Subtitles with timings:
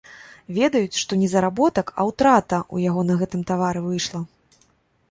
[0.57, 4.29] Ведаюць, што не заработак, а ўтрата ў яго на гэтым тавары выйшла.